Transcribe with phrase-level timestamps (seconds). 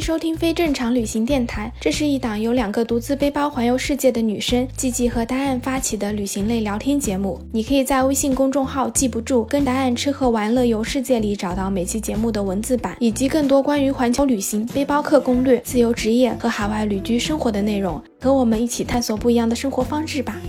[0.00, 7.38] 收听非正常旅行电台，这是一档由两个独自背包环游世界的女生季季和答案发起的旅行类聊天节目。
[7.52, 18.02] 你可以在微信公众号“记不住跟答案吃喝玩乐游世界”里找到每期节目的文字版，以及更多关于环球旅行、背包客攻略、自由职业和海外旅居生活的内容。
[18.20, 20.40] 和我们一起探索不一样的生活方式吧。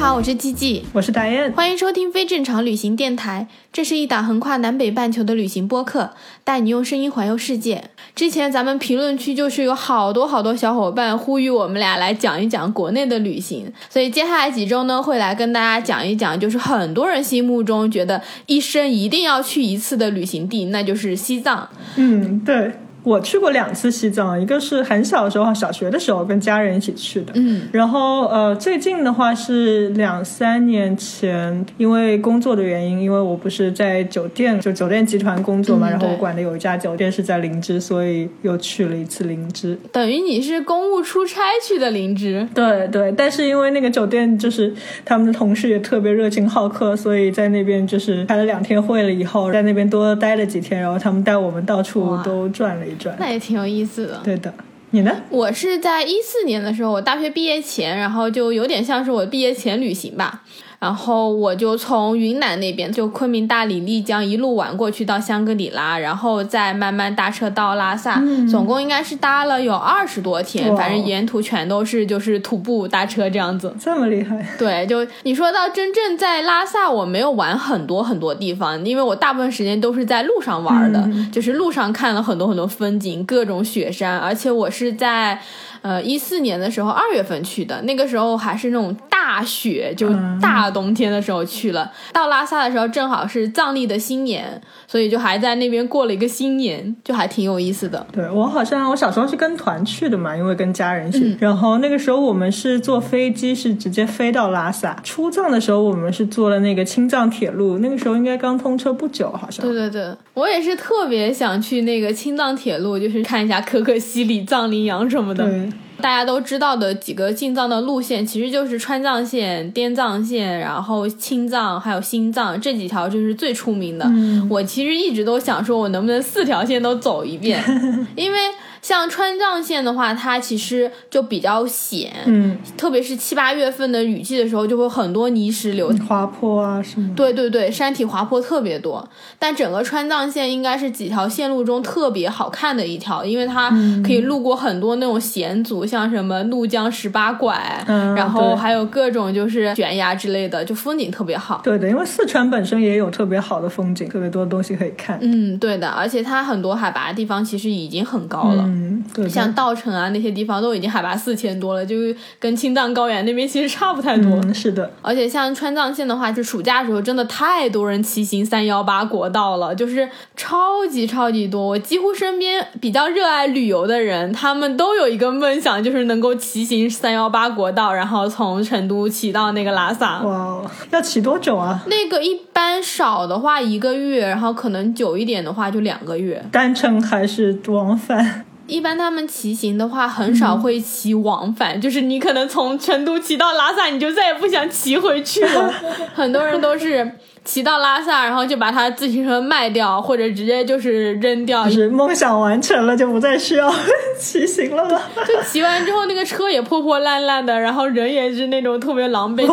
[0.00, 0.82] 好，我是季季。
[0.94, 7.90] 我是达燕，欢迎收听非正常旅行电台，这是一档横跨南北半球的旅行播客，带你用声音环游世界。
[8.14, 21.68] 之前咱们评论区就是有好多好多小伙伴呼吁我们俩来讲一讲国内的旅行，所以接下来几周呢会来跟大家讲一讲，就是很多人心目中觉得一生一定要去一次的旅行地，那就是西藏。
[21.96, 39.78] 嗯，对我去过两次西藏，一个是很小的时候，小学的时候跟家人一起去的，嗯，然后呃，最近的话是两三年前，因为工作的原因，因为我不是在酒店就酒店集团工作嘛，嗯然后我管的有一家酒店是在林芝，所以又去了一次林芝。
[39.90, 42.46] 等于你是公务出差去的林芝。
[42.54, 44.72] 对对，但是因为那个酒店就是
[45.04, 53.16] 他们的同事也特别热情好客，所以在那边就是开了两天会了以后，在那边多待了几天，然后他们带我们到处都转了一转。
[53.18, 54.20] 那也挺有意思的。
[54.24, 54.52] 对的，
[54.90, 55.22] 你呢？
[55.30, 60.42] 我是在一四年的时候，我大学毕业前，然后就有点像是我毕业前旅行吧。
[60.80, 68.18] 然后我就从云南那边，就昆明、大理、丽江一路玩过去到香格里拉，然后再慢慢搭车到拉萨，
[68.50, 73.76] 总共应该是搭了有二十多天，反正沿途全都是就是徒步搭车这样子。
[73.78, 74.42] 这么厉害？
[74.58, 85.42] 对，就你说到真正在拉萨，我没有玩很多很多地方，因为我大部分时间都是在路上玩的，就是路上看了很多很多风景，各种雪山，而且我是在。
[85.82, 90.08] 呃，一四年的时候，二月份去的，那个时候还是那种大雪，就
[90.40, 91.90] 大冬天的时候去了。
[92.12, 98.06] 到拉萨的时候，正好是藏历的新年，所以就还在那边过了一个新年，就还挺有意思的。
[98.12, 101.20] 对我好像我小时候是跟团去的嘛，因为跟家人去。
[101.20, 104.94] 嗯然后那个时候我们是坐飞机，是直接飞到拉萨。
[105.02, 109.64] 出藏的时候我们是坐了那个青藏铁路，那个时候应该刚通车不久，好像。
[109.64, 115.44] 对对对，我也是特别想去那个青藏铁路，就是看一下可可西里、藏羚羊什么的。
[115.44, 115.69] 对
[116.00, 124.10] 大家都知道的几个进藏的路线，其实就是川藏线、滇藏线，然后青藏还有新藏这几条就是最出名的。
[124.48, 127.62] 我其实一直都想说，我能不能四条线都走一遍，
[128.16, 128.38] 因为
[128.82, 135.90] 像川藏线的话，它其实就比较险，嗯，特别是七八月份的雨季的时候，就会很多泥石流。
[136.08, 137.14] 滑坡啊什么的。
[137.14, 139.06] 对对对，山体滑坡特别多，
[139.38, 143.70] 但整个川藏线应该是几条线路中特别好看的一条，因为它
[144.04, 151.60] 可以路过很多那种险阻，像什么怒江十八拐，嗯然后还有各种就是悬崖之类的，就风景特别好。
[151.62, 155.18] 对的，因为四川本身也有特别好的风景，特别多的东西可以看。
[155.20, 158.64] 嗯，对的，而且它很多海拔地方其实已经很高了。
[158.66, 158.69] 嗯，
[159.14, 159.30] 对的。
[159.30, 164.30] 像稻城啊那些地方都已经海拔四千多了，就是跟青藏高原那边其实差不太多。
[164.44, 171.66] 嗯，是的，而且像川藏线的话，就暑假的时候真的太多人骑行三幺八国道了，就是超级超级多。
[171.66, 180.22] 我几乎身边比较热爱旅游的人，他们都有一个梦想，就是能够骑行三幺八国道，然后从成都骑到那个拉萨。
[180.22, 181.82] 哇哦，要骑多久啊？
[181.86, 186.44] 那个一般少的话一个月，然后可能久一点的话就两个月。
[186.50, 188.44] 单程还是往返？
[188.70, 195.74] 一般他们骑行的话，很少会骑往返，就是你可能从成都骑到拉萨，你就再也不想骑回去了。
[196.14, 197.18] 很多人都是
[197.50, 201.64] 骑到拉萨，然后就把他自行车卖掉，或者直接就是扔掉。
[201.64, 203.68] 就是梦想完成了，就不再需要
[204.16, 205.02] 骑行了吧？
[205.26, 209.44] 就骑完之后，那个车也破破烂烂的，然后人也是那种特别狼狈。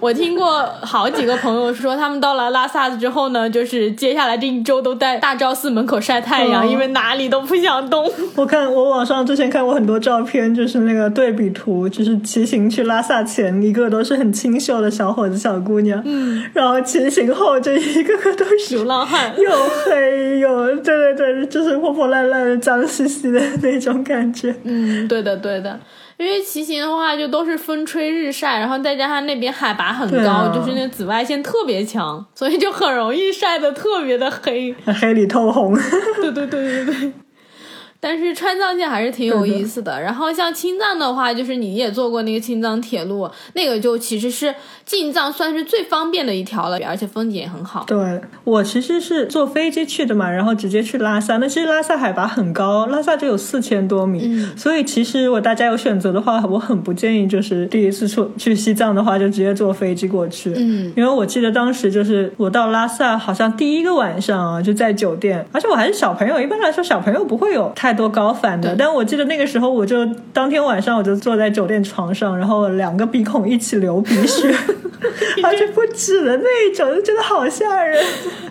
[0.00, 8.10] 我听过好几个朋友说，他们到了拉萨之后呢，就是接下来这一周都在大昭寺门口晒太阳，哦因为哪里都不想动。
[8.34, 19.32] 我看我网上之前看过很多照片，就是那个对比图，就是骑行去拉萨前，一个都是很清秀的小伙子、小姑娘，嗯，然后骑行后就一个个都是流浪汉。
[19.38, 19.50] 又
[19.84, 24.54] 黑又对对对，就是破破烂烂的、脏兮兮的那种感觉。
[24.64, 25.78] 嗯，对的，对的。
[26.16, 34.72] 因为骑行的话，就都是风吹日晒，然后再加上那边海拔很高，啊就是那紫外线特别强，所以就很容易晒得特别的黑。
[35.00, 35.76] 黑里透红，
[36.20, 37.12] 对对对对对。
[38.04, 39.98] 但是川藏线还是挺有意思的。
[39.98, 44.54] 然后像青藏的话，就是你也坐过那个青藏铁路，那个就其实是
[44.84, 47.82] 进藏算是最方便的一条了，而且风景也很好。
[47.86, 51.38] 对我其实是坐飞机去的嘛，然后直接去拉萨。
[51.38, 60.52] 那其实拉萨海拔很高，拉萨就有四千多米，所以其实如果大家有选择的话，我很不建议就是第一次出去西藏的话就直接坐飞机过去。
[60.54, 68.74] 嗯，因为我记得当时就是我到拉萨，好像第一个晚上啊就在酒店，而且我还是小朋友，一般来说小朋友不会有太多高反的。
[68.76, 74.54] 但我记得那个时候我就当天晚上我就坐在酒店床上，然后两个鼻孔一起流鼻血，
[75.42, 77.98] 而且不止的那一种，就觉得好吓人。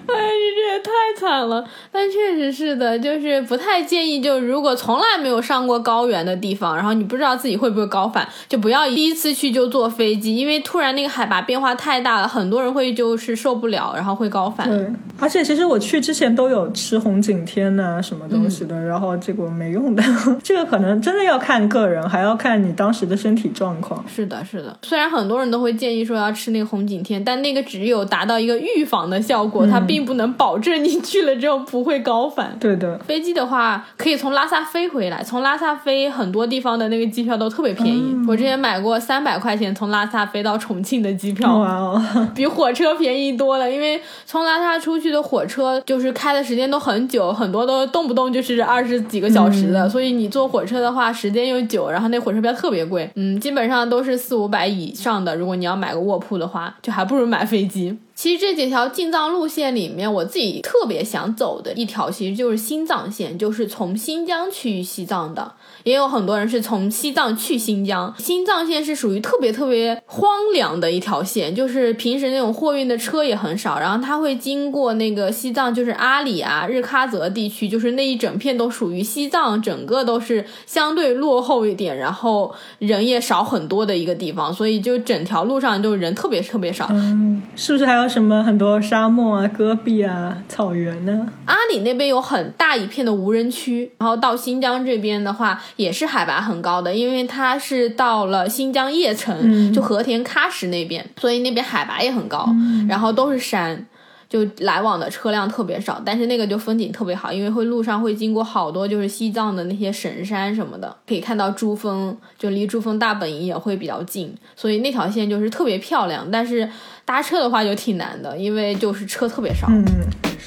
[0.05, 1.63] 哎，你这也太惨了。
[1.91, 14.69] 但确实是的，就是不太建议，就如果从来没有上过高原的地方，然后你不知道自己会不会高反，就不要第一次去就坐飞机，因为突然那个海拔变化太大了，很多人会就是受不了，然后会高反。
[14.69, 19.15] 对，而且其实我去之前都有吃红景天呐、什么东西的，然后
[19.49, 20.03] 没用的。
[20.43, 24.03] 这个可能真的要看个人，还要看你当时的身体状况。
[24.07, 24.77] 是的，是的。
[24.83, 32.55] 虽然很多人都会建议说要吃那个红景天，但那个只有达到一个预防的效果，它并不能保证你去了之后不会高反。
[32.59, 38.15] 对的，飞机的话，可以从拉萨飞回来，从拉萨飞很多地方的那个机票都特别便宜。
[38.27, 43.71] 我之前买过三百块钱从拉萨飞到重庆的机票，哇哦，比火车便宜多了。
[43.71, 55.35] 因为从拉萨出去的火车就是开的时间都很久，很多都动不动就是二十几个小时的，所以你坐火车的话时间又久，然后那火车票特别贵，嗯，基本上都是四五百以上的。
[55.35, 57.95] 如果你要买个卧铺的话，就还不如买飞机。
[58.23, 65.51] 其实这几条进藏路线里面，我自己特别想走的一条，其实就是新藏线，就是从新疆去西藏的。
[65.83, 86.87] 也有很多人是从西藏去新疆，新藏线是属于特别特别荒凉的一条线，就是平时那种货运的车也很少，然后它会经过那个西藏，就是阿里啊、日喀则地区，就是那一整片都属于西藏，整个都是相对落后一点，然后人也少很多的一个地方，所以就整条路上就人特别特别少。
[86.91, 91.27] 嗯，是不是还有什么很多沙漠啊、戈壁啊、草原呢？
[91.45, 102.47] 阿里那边有很大一片的无人区，然后到新疆这边的话也是海拔很高的，因为它是到了新疆叶城，就和田喀什那边，所以那边海拔也很高，
[102.87, 103.87] 然后都是山。
[104.29, 116.27] 就来往的车辆特别少，但是那个就风景特别好，因为会路上会经过好多就是西藏的那些神山什么的，可以看到珠峰，就离珠峰大本营也会比较近，所以那条线就是特别漂亮。
[116.31, 116.67] 但是
[117.05, 119.67] 搭车的话就挺难的，因为就是车特别少。
[119.69, 119.85] 嗯，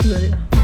[0.00, 0.55] 是的。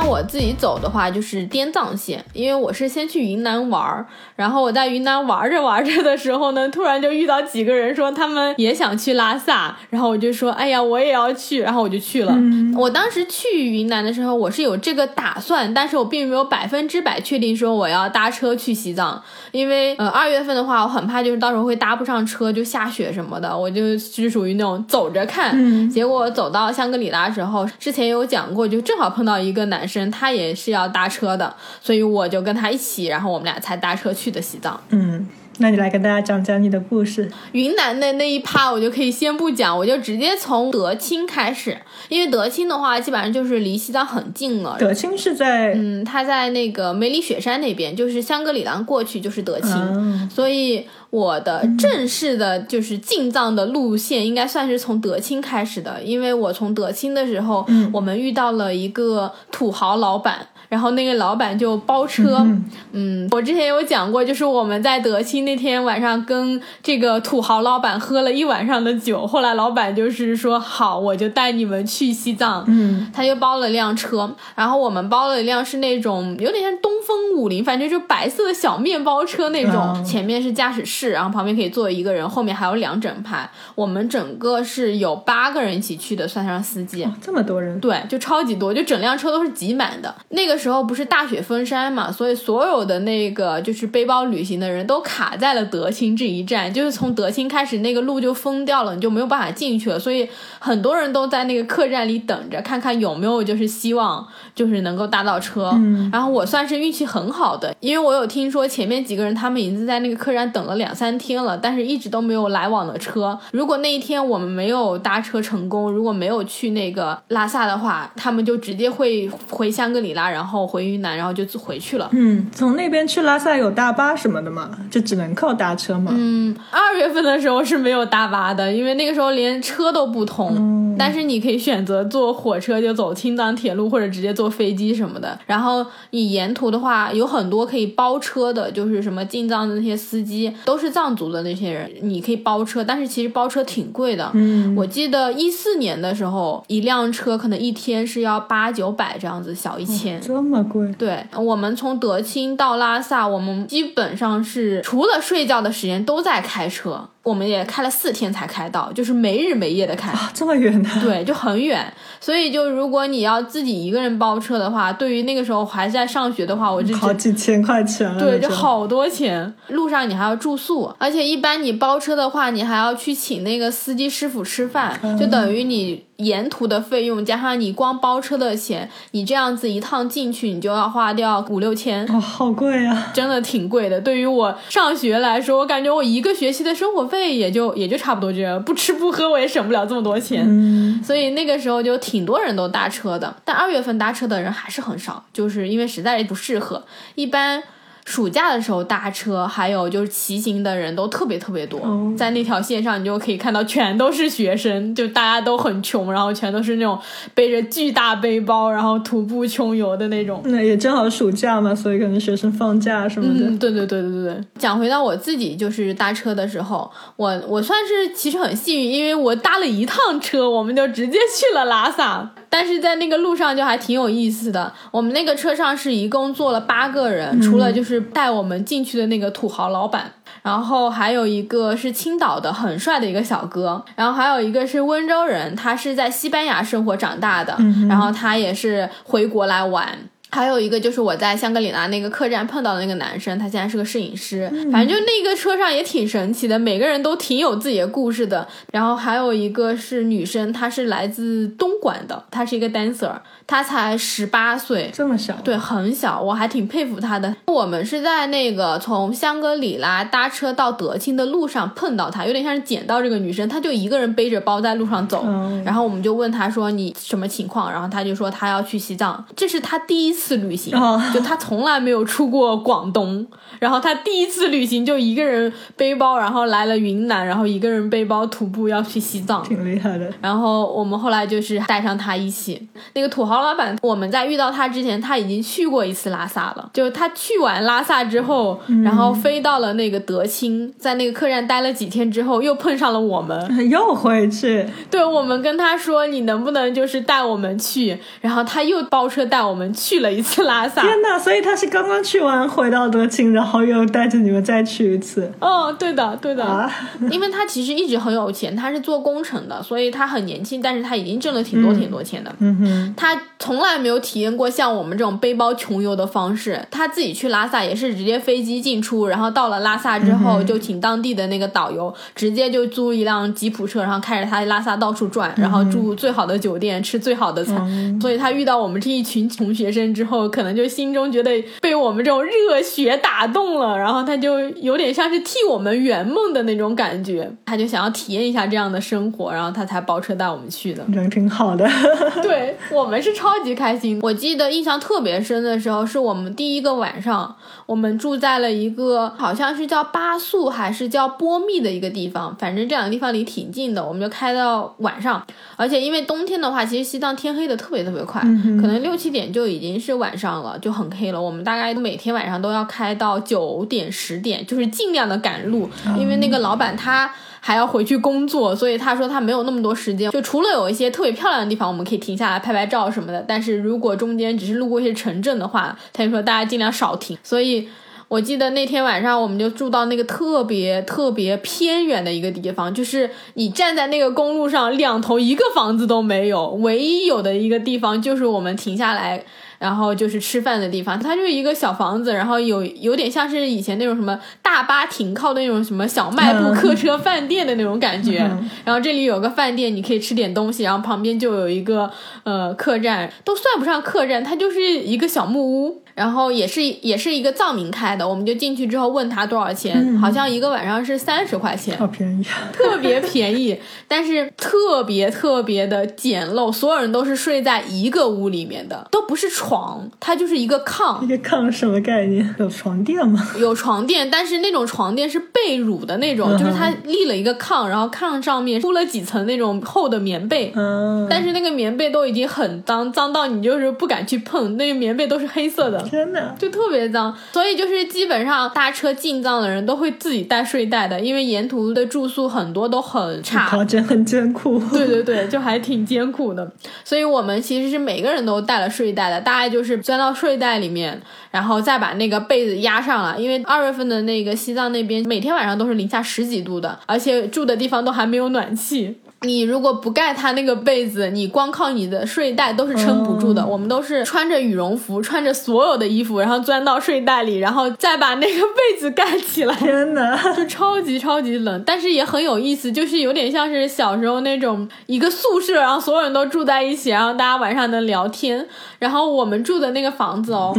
[0.00, 12.34] 像我自己走的话，就是滇藏线，因为我是先去云南玩儿，然后我在云南玩着玩着的时候呢，突然就遇到几个人说他们也想去拉萨，然后我就说，哎呀，我也要去，然后我就去了。
[12.74, 25.90] 我当时去云南的时候，我是有这个打算，但是我并没有百分之百确定说我要搭车去西藏，因为呃二月份的话，我很怕就是到时候会搭不上车，就下雪什么的，我就是属于那种走着看。
[25.90, 34.80] 结果走到香格里拉时候，之前有讲过，就正好碰到一个男生，他也是要搭车的，所以我就跟他一起，然后我们俩才搭车去的西藏。
[34.90, 35.26] 嗯，
[35.58, 37.30] 那你来跟大家讲讲你的故事。
[37.52, 41.76] 云南的那一趴我就可以先不讲，我就直接从德清开始，
[42.08, 44.76] 因为德清的话基本上就是离西藏很近了。
[44.78, 60.46] 德清是在嗯，他在那个梅里雪山那边，就是香格里拉过去就是德清，嗯所以我的正式的就是进藏的路线应该算是从德清开始的，因为我从德清的时候，我们遇到了一个土豪老板。
[60.70, 62.46] 然后那个老板就包车，
[62.92, 83.50] 嗯我之前有讲过，就是我们在德清那天晚上跟这个土豪老板喝了一晚上的酒，后来老板就是说好，我就带你们去西藏，嗯他就包了辆车，然后我们包了一辆是那种有点像东风五菱，反正就白色的小面包车那种，哦前面是驾驶室，然后旁边可以坐一个人，后面还有两整排。
[83.74, 87.04] 我们整个是有八个人一起去的，算上司机。
[87.20, 90.14] 这么多人，对，就超级多，就整辆车都是挤满的。
[90.28, 99.98] 那个时候不是大雪封山嘛，所以所有的那个就是背包旅行的人都卡在了德清这一站，就是从德清开始那个路就封掉了，你就没有办法进去了。
[99.98, 105.72] 所以很多人都在那个客栈里等着，看看有没有就是希望就是能够搭到车。
[106.12, 113.38] 然后我算是运气很好的，因为我有听说前面几个人他们已经在那个客栈等了两两三天了，但是一直都没有来往的车。
[113.52, 122.08] 如果那一天我们没有搭车成功，如果没有去那个拉萨的话，他们就直接会回香格里拉，然后回云南，然后就回去了。
[122.12, 126.12] 嗯，从那边去拉萨有大巴什么的嘛，就只能靠搭车嘛。
[126.14, 130.94] 嗯，二月份的时候是没有大巴的，因为那个时候连车都不通。
[130.98, 135.38] 但是你可以选择坐火车就走青藏铁路，或者直接坐飞机什么的。
[135.46, 142.84] 然后你沿途的话，有很多可以包车的，就是什么进藏的那些司机都是藏族的那些人，你可以包车。
[142.84, 144.30] 但是其实包车挺贵的。
[144.34, 150.20] 嗯，我记得一四年的时候，一辆车可能一天是要八九百这样子，小一千。
[150.42, 150.90] 这么贵。
[150.98, 157.08] 对我们从德清到拉萨，我们基本上是除了睡觉的时间都在开车。
[157.22, 160.10] 我们也开了四天才开到，就是没日没夜的开。
[160.10, 160.88] 啊，这么远的。
[161.02, 161.92] 对，就很远。
[162.18, 168.18] 所以就如果你要自己一个人包车的话，对于那个时候还在上学的话，我就好几千块钱了。
[168.18, 169.54] 对，就好多钱。
[169.68, 182.06] 路上你还要住宿，而且一般你包车的话，你还要去请那个司机师傅吃饭，就等于你沿途的费用加上你光包车的钱，你这样子一趟进去，你就要花掉五六千。
[182.12, 183.10] 哦，好贵啊。
[183.14, 184.00] 真的挺贵的。
[184.00, 190.44] 对于我上学来说，我感觉我一个学期的生活费也就也就差不多这样，不吃不喝我也省不了这么多钱。
[190.46, 196.84] 嗯，所以那个时候就挺多人都搭车的，但二月份搭车的人还是很少，就是因为实在不适合。
[197.16, 197.62] 一般
[198.04, 206.98] 暑假的时候搭车，还有就是骑行的人都特别特别多，哦在那条线上你就可以看到全都是学生，就大家都很穷，然后全都是那种
[207.34, 210.40] 背着巨大背包，然后徒步穷游的那种。
[210.44, 213.46] 那也正好暑假嘛，所以可能学生放假什么的。
[213.46, 214.44] 嗯，对对对对对对。
[214.58, 222.30] 讲回到我自己，就是搭车的时候，我我算是其实很幸运，因为我搭了一趟车，我们就直接去了拉萨。
[222.50, 224.70] 但是在那个路上就还挺有意思的。
[224.90, 230.12] 我们那个车上是一共坐了八个人，除了就是带我们进去的那个土豪老板。
[230.42, 237.56] 然后还有一个是青岛的很帅的一个小哥，然后还有一个是温州人，他是在西班牙生活长大的，
[237.88, 239.98] 然后他也是回国来玩。
[240.30, 244.50] 还有一个就是我在香格里拉那个客栈碰到的那个男生，他现在是个摄影师。
[244.70, 248.46] 反正就那个车上也挺神奇的，每个人都挺有自己的故事的。
[248.72, 253.12] 然后还有一个是女生，她是来自东莞的，她是一个 dancer，
[253.46, 255.34] 她才十八岁，这么小。
[255.42, 257.34] 对，很小，我还挺佩服她的。
[257.46, 265.24] 我们是在那个从香格里拉搭车到德清的路上碰到她，有点像是捡到这个女生，她就一个人背着包在路上走。
[265.26, 273.26] 嗯然后我们就问她说你什么情况，然后她就说她要去西藏，这是她第一次旅行，哦就他从来没有出过广东，
[273.58, 279.42] 然后他第一次旅行就一个人背包，然后来了云南，然后一个人背包徒步要去西藏。
[279.42, 280.10] 挺厉害的。
[280.20, 282.68] 然后我们后来就是带上他一起。
[282.94, 286.70] 那个土豪老板，我们在遇到他之前，他已经去过一次拉萨了。
[286.72, 293.40] 就他去完拉萨之后，然后飞到了那个德清，在那个客栈待了几天之后，又碰上了我们。
[293.70, 297.98] 又回去，对我们跟他说，你能不能就是带我们去？
[298.20, 300.82] 然后他又包车带我们去了一次拉萨。
[300.82, 301.18] 天哪！
[301.18, 306.44] 所以他是刚刚去完回到德清，然后又带着你们再去一次哦，对的，对的。
[306.44, 306.70] 啊？
[307.10, 312.34] 因为他其实一直很有钱，他是做工程的，所以他很年轻，但是他已经挣了挺多挺多钱的。
[312.38, 316.60] 嗯哼，他从来没有体验过像我们这种背包穷游的方式。
[316.70, 328.00] 他自己去拉萨也是直接飞机进出，然后到了拉萨之后就请当地的那个导游，直接就租一辆吉普车，然后开着他拉萨到处转，然后住最好的酒店，吃最好的餐。
[328.00, 340.84] 所以他遇到我们这一群穷学生之后，可能就心中觉得被我们这种热血打动了，然后他就有点像是替我们圆梦的那种感觉，他就想要体验一下这样的生活，然后他才包车带我们去的。
[340.92, 341.68] 人挺好的。
[342.22, 343.98] 对我们是超级开心。
[344.02, 353.84] 我记得印象特别深的时候，是我们第一个晚上，我们住在了一个好像是叫巴素还是叫波密的一个地方，反正这两个地方离挺近的。
[353.86, 355.24] 我们就开到晚上，
[355.56, 361.20] 而且因为冬天的话，其实西藏天黑的特别特别快，可能六七点就已经是晚上了，就很黑了。
[361.20, 365.68] 我们大概每天晚上都要开到九点十点，就是尽量的赶路，
[365.98, 367.10] 因为那个老板他。
[367.42, 370.10] 还要回去工作，所以他说他没有那么多时间。
[370.10, 377.16] 就除了有一些特别漂亮的地方，我们可以停下来拍拍照什么的，但是如果中间只是路过一些城镇的话，他就说大家尽量少停。
[377.22, 377.66] 所以
[378.08, 389.24] 我记得那天晚上我们就住到那个特别特别偏远的一个地方，就是你站在那个公路上，两头一个房子都没有，唯一有的一个地方就是我们停下来。
[389.60, 398.28] 然后就是吃饭的地方，它就是一个小房子，然后有有点像是以前那种什么大巴停靠的那种什么小卖部客车饭店的那种感觉。
[398.64, 401.90] 然后这里有个饭店，你可以吃点东西，然后旁边就有一个
[402.24, 405.82] 呃客栈，都算不上客栈，它就是一个小木屋。
[405.92, 412.48] 然后也是也是一个藏民开的，我们就进去之后问他多少钱，好像一个晚上是三十块钱，好便宜啊！
[412.54, 419.49] 特别便宜，但是特别特别的简陋，所有人都是睡在一个屋里面的，都不是床，
[419.98, 422.34] 它就是一个炕一，个炕什么概念？
[422.38, 423.20] 有床垫吗？
[423.38, 430.52] 有床垫，但是那种床垫是被褥的那种，嗯就是它立了一个炕，然后炕上面铺了几层那种厚的棉被。
[430.54, 436.34] 嗯，但是那个棉被都已经很脏，脏到你就是不敢去碰，那个棉被都是黑色的，天哪！
[436.38, 437.16] 就特别脏。
[437.32, 444.58] 所以就是基本上搭车进藏的人都会自己带睡袋的，因为沿途的住宿很多都很差，条件很艰苦。
[444.72, 446.50] 对对对，就还挺艰苦的。
[446.84, 453.18] 所以我们其实是每个人都带了睡袋的，大概就是钻到睡袋里面，然后再把那个被子压上了。
[453.18, 458.96] 因为二月份的那个西藏那边每天晚上都是零下十几度的，而且住的地方都还没有暖气。
[459.26, 463.42] 你如果不盖它那个被子，你光靠你的睡袋都是撑不住的。
[463.42, 469.54] 哦我们都是穿着羽绒服，穿着所有的衣服，然后钻到睡袋里，然后再把那个被子盖起来。
[469.56, 470.16] 天哪！
[470.32, 478.46] 就超级超级冷，但是也很有意思，就是有点像是小时候那种一个宿舍，然后所有人都住在一起，然后大家晚上能聊天。
[478.78, 480.54] 然后我们住的那个房子哦，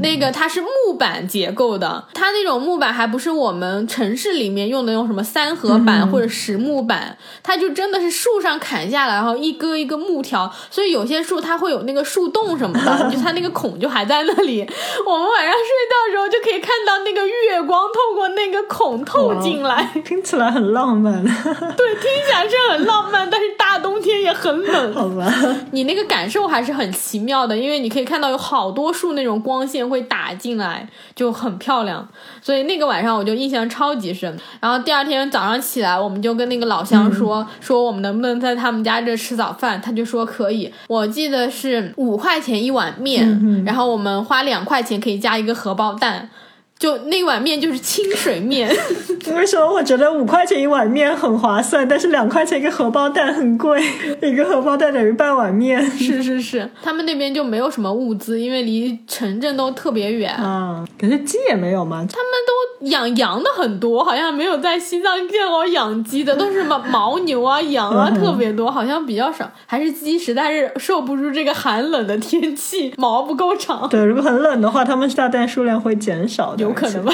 [0.00, 14.60] 那个它是木板结构的，它那种木板还不是我们城市里面用的那种什么三合板或者实木板，它就真的是树上砍下来，然后一割一个木条，所以有些树它会有那个树洞什么的，就它那个孔就还在那里。
[15.06, 15.60] 我们晚上睡
[15.90, 19.90] 觉的时候就可以看到那个月光透过那个孔透进来。
[20.04, 24.94] 听起来很浪漫， 对，听起来是很浪漫，但是大冬天也很冷。
[24.94, 25.32] 好吧？
[25.72, 32.06] 你那个感受还是很奇妙的，因为你可以看到有好多树那种光线会打进来，就很漂亮。
[32.42, 34.38] 所以那个晚上我就印象超级深。
[34.60, 40.72] 然后第二天早上起来，我们就跟那个老乡说、说我们能不能在他们家这吃早饭，他就说可以。
[40.86, 46.28] 我记得是五块钱一碗面，然后我们花两块钱可以加一个荷包蛋。
[46.78, 48.68] 就那碗面就是清水面，
[49.34, 53.82] 为什么我觉得五块钱一碗面很划算，但是两块钱一个荷包蛋很贵？
[54.20, 55.82] 一个荷包蛋等于半碗面。
[55.90, 60.34] 是是是， 他们那边就没有什么物资，因为离城镇都特别远。
[60.36, 62.04] 啊，可是鸡也没有吗？
[62.12, 69.50] 他们都养羊的很多，好像没有在西藏见过养鸡的，都是什么牦牛啊、羊啊嗯特别多，好像比较少。
[69.64, 73.88] 还是鸡实在是受不住这个寒冷的天气，毛不够长。
[73.88, 77.12] 对，如果很冷的话，他们下蛋数量会减少的，有可能吧，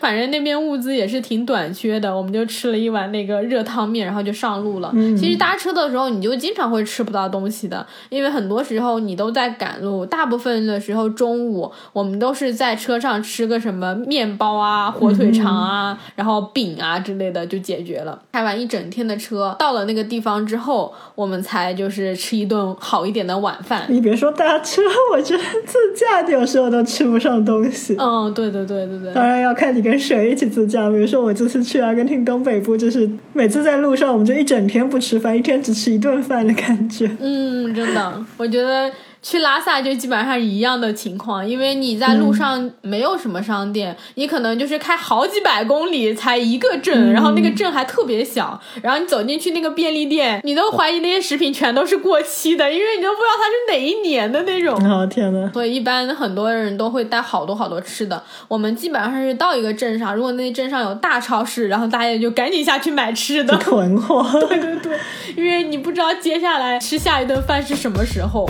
[0.00, 4.92] 反正那边物资也是挺短缺的，我们就吃了一碗那个热汤面，然后就上路了。
[5.16, 18.20] 其实搭车的时候，你就经常会吃不到东西的，因为很多时候你都在赶路，大部分的时候中午我们都是在车上吃个什么面包啊、火腿肠啊，然后饼啊之类的就解决了。
[18.32, 23.86] 开完一整天的车，到了那个地方之后，我们才就是吃一顿好一点的晚饭。
[23.88, 24.82] 你别说搭车，
[25.12, 27.96] 我觉得自驾有时候都吃不上东西。
[27.98, 29.12] 嗯，对对对对对。
[29.14, 30.88] 当然要看你跟谁一起自驾。
[30.88, 37.10] 比如说我这次去阿根廷东北部，就是每次在路上我们就一整天不吃饭，一天只吃一顿饭的感觉。
[37.20, 38.90] 嗯，真的，我觉得
[39.24, 54.74] 去拉萨就基本上一样的情况，因为你在路上没有什么商店，你可能就是开好几百公里才一个镇，然后那个镇还特别小，然后你走进去那个便利店，你都怀疑那些食品全都是过期的，因为你都不知道它是哪一年的那种。
[54.86, 58.22] 哦天呐，所以一般很多人都会带好多好多吃的。
[58.46, 64.22] 我们基本上是到一个镇上，如果那镇上有大超市，然后大家就赶紧下去买吃的，囤货。
[64.46, 64.98] 对对对，
[65.34, 68.46] 因为你不知道接下来吃下一顿饭是什么时候。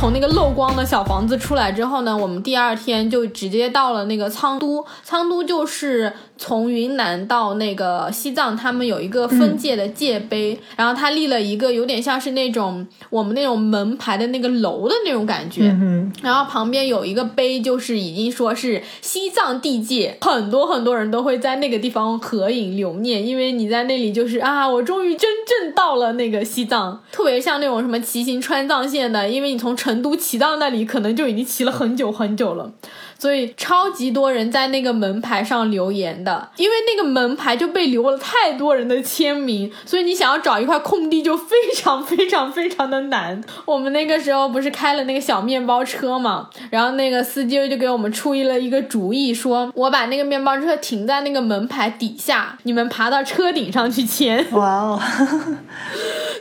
[0.00, 4.82] 从那个漏光的小房子出来之后呢，我们第二天就直接到了那个仓都。
[5.04, 6.10] 仓都就是
[6.42, 15.68] 从云南到那个西藏，他们有一个分界的界碑，然后他立了一个有点像是那种我们那种门牌的那个楼的那种感觉。
[15.68, 32.72] 嗯然后旁边有一个碑，就是已经说是西藏地界，很多很多人都会在那个地方合影留念，因为你在那里就是啊，我终于真正到了那个西藏，特别像那种什么骑行川藏线的，因为你从成都骑到那里，可能就已经骑了很久很久了。
[33.20, 43.38] 所以超级多人在那个门牌上留言的，因为那个门牌就被留了太多人的签名，所以你想要找一块空地就非常非常非常的难。
[43.66, 54.42] 我们那个时候不是开了那个小面包车嘛，然后那个司机就给我们出了一个主意，说我把那个面包车停在那个门牌底下，你们爬到车顶上去签。
[54.52, 55.00] 哇哦，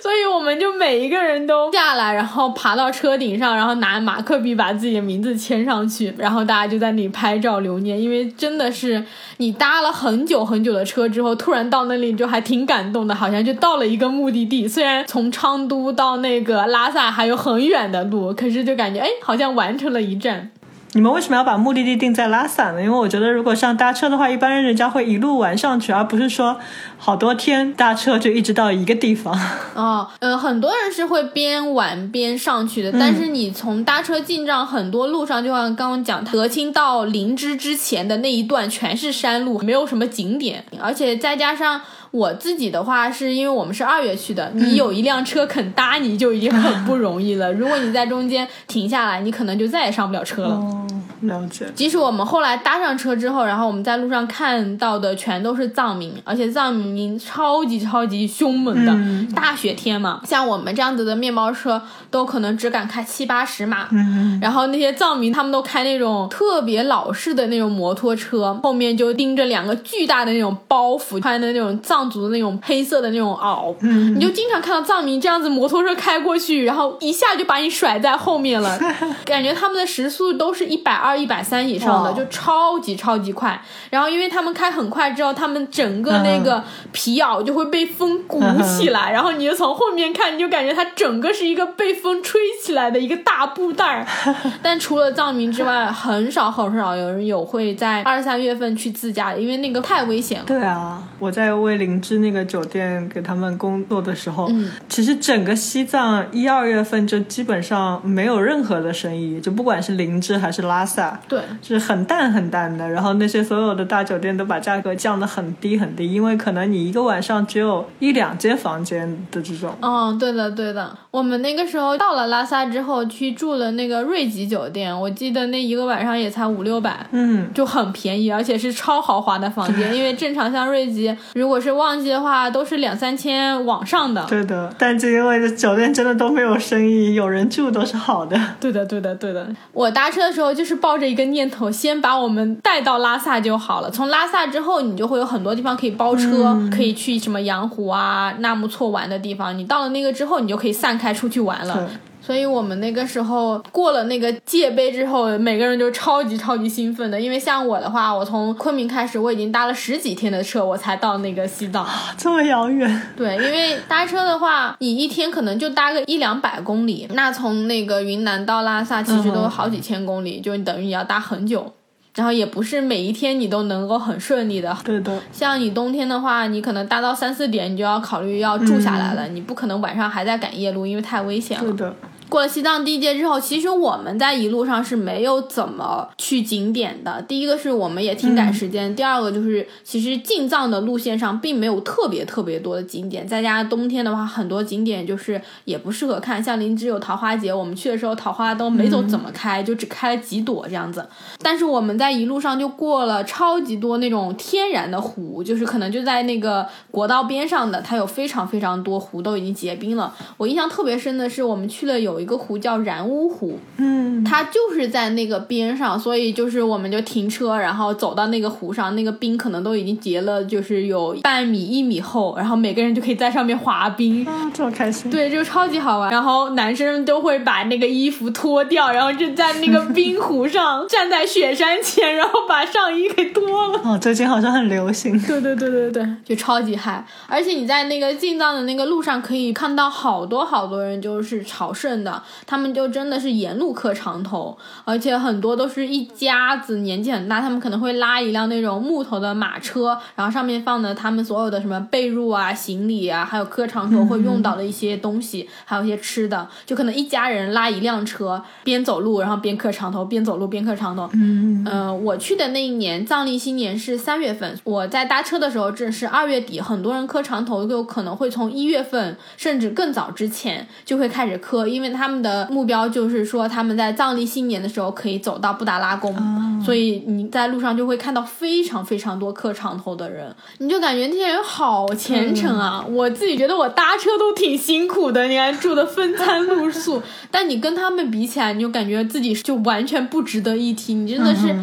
[0.02, 8.00] 所以我们就每一个人都下来，然后爬到车顶上，然后拿马克笔把自己的名字签上去，然后大家就在那里拍照留念。
[8.00, 9.04] 因为真的是
[9.38, 14.68] 你搭了很久很久的车之后，突然到那里就还挺感动的，好像就到了一个目的地。
[14.68, 20.52] 虽然从昌都到那个拉萨还有很远的路，可是就感觉哎，好像完成了一站。
[20.94, 22.82] 你们为什么要把目的地定在拉萨呢？
[22.82, 26.60] 因为我觉得，如果像搭车的话，一般人人家会一路玩上去，而不是说
[26.98, 29.40] 好多天搭车就一直到一个地方。
[29.76, 41.82] 哦，呃，很多人是会边玩边上去的，但是你从搭车进藏，很多路上就像刚刚讲，德清到林芝之前的那一段全是山路，没有什么景点，而且再加上。
[42.12, 47.52] 我自己的话，是因为我们是二月去的，你有一辆车肯搭，你就已经很不容易了。
[47.54, 50.50] 如果你在中间停下来，你可能就再也上不了车了。
[50.50, 50.88] 哦，
[51.22, 51.66] 了解。
[51.76, 58.92] 即使我们后来搭上车之后，然后我们在路上看到的全都是藏民，而且藏民超级超级凶猛的。
[58.92, 59.28] 嗯。
[59.36, 74.16] 大雪天嘛，像我们这样子的面包车都可能只敢开七八十码，嗯，然后那些藏民他们都开那种特别老式的那种摩托车，后面就盯着两个巨大的那种包袱，穿的那种藏族的那种黑色的那种袄，嗯。
[74.16, 78.78] 你就经常看到藏民这样子摩托车开过去，然后一下就把你甩在后面了，
[79.26, 83.60] 感觉他们的时速都是一百二、一百三以上的，就超级超级快。
[83.90, 94.06] 然后因为他们开很快之后，他们整个那个皮袄就会被风鼓起来，然后你就从后面看，你就感觉它整个是一个被风吹起来的一个大布袋儿。
[94.62, 100.46] 但除了藏民之外，很少很少有人有会在二三月份去自驾的，因为那个太危险了。
[100.46, 112.90] 对啊，我在为林芝那个酒店给他们工作的时候，嗯其实整个西藏一二月份就基本上没有任何的生意，就不管是林芝还是拉萨，对，是很淡很淡的。
[112.90, 119.76] 然后那些所有的大酒店都把价格降得很低很低，因为可能你一个晚上只有一两间房间的这种。
[119.82, 120.96] 嗯，对的，对的。
[121.12, 127.06] 我们那个时候到了拉萨之后，去住了那个瑞吉酒店，我记得那一个晚上也才五六百。
[127.12, 134.26] 嗯，就很便宜，而且是超豪华的房间， 因为正常像瑞吉，如果是旺季的话，都是两三千往上的。
[134.30, 134.74] 对的。
[134.78, 138.40] 但就因为这酒店真的都没有生意，有人住都是好的。
[138.60, 139.48] 对的，对的，对的。
[139.74, 143.92] 我搭车的时候就是抱着一个念头，先把我们带到拉萨就好了。
[143.92, 149.56] 从拉萨之后，你就会有很多地方可以包车，可以去什么羊湖啊、纳木错玩的地方。
[149.56, 151.88] 你到了那个之后，你就可以散开出去玩了。
[152.30, 152.40] 对。
[152.40, 157.20] 所以我们那个时候过了那个界碑之后，每个人就超级超级兴奋的。
[157.20, 161.86] 因为像我的话，我从昆明开始，我已经搭了十几天的车，我才到那个西藏。
[162.18, 171.74] 这么遥远，对，因为搭车的话，你一天可能就搭个一两百公里，那从那个云南到拉萨其实都有好几千公里，就等于你要搭很久。
[172.16, 181.64] 然后也不是每一天你都能够很顺利的，对的，像你冬天的话，你可能搭到三四点，你就要考虑要住下来了，你不可能晚上还在赶夜路，因为太危险了。
[181.64, 181.96] 对的。
[182.30, 187.20] 过了西藏第一阶之后，其实我们在一路上是没有怎么去景点的。
[187.24, 196.42] 第一个是我们也挺赶时间，第二个就是其实进藏的路线上并没有特别特别多的景点，再加上冬天的话，很多景点就是也不适合看。
[196.44, 201.08] 像林芝有桃花节，我们去的时候桃花都没走怎么开，就只开了几朵这样子。
[201.42, 210.14] 但是我们在一路上就过了超级多那种天然的湖，就是可能就在那个国道边上的，它有非常非常多湖都已经结冰了。
[210.38, 224.26] 我印象特别深的是，我们去了有一个湖叫然乌湖，嗯，它就是在那个边上，所以就是我们就停车，然后走到那个湖上，那个冰可能都已经结了，就是有半米一米厚，然后每个人就可以在上面滑冰。
[224.30, 225.10] 啊，这么开心。
[225.10, 226.12] 对，就超级好玩。
[226.12, 233.80] 然后男生都会把那个衣服脱掉，然后就在那个冰湖上站在雪山前，然后把上衣给脱了。
[233.86, 235.20] 哦，最近好像很流行。
[235.22, 237.06] 对对对对对，就超级嗨！
[237.28, 242.09] 而且你在那个进藏的那个路上，可以看到好多好多人就是朝圣的，
[242.46, 261.10] 他们就真的是沿路磕长头，而且很多都是一家子，年纪很大，他们可能会拉一辆那种木头的马车，然后上面放的他们所有的什么被褥啊、行李啊，还有磕长头会用到的一些东西，还有一些吃的，就可能一家人拉一辆车，边走路然后边磕长头，边走路边磕长头。
[261.14, 276.16] 嗯，呃，我去的那一年藏历新年是三月份，我在搭车的时候正是二月底，很多人磕长头就可能会从一月份甚至更早之前就会开始磕，因为他们的目标就是说他们在藏历新年的时候可以走到布达拉宫，
[276.64, 282.86] 所以你在路上就会看到非常非常多磕长头的人，你就感觉那些人好虔诚啊！
[282.90, 291.56] 我自己觉得我搭车都挺辛苦的，你还住的分餐露宿，但你跟他们比起来，你就感觉自己就完全不值得一提，你真的是。